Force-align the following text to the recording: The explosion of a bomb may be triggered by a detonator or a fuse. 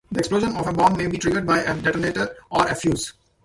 The 0.11 0.17
explosion 0.17 0.55
of 0.57 0.65
a 0.67 0.73
bomb 0.73 0.97
may 0.97 1.05
be 1.05 1.19
triggered 1.19 1.45
by 1.45 1.59
a 1.59 1.79
detonator 1.79 2.35
or 2.49 2.65
a 2.67 2.73
fuse. 2.73 3.13